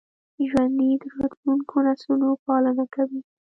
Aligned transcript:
ژوندي 0.49 0.89
د 1.01 1.03
راتلونکو 1.17 1.75
نسلونو 1.87 2.27
پالنه 2.45 2.85
کوي 2.95 3.21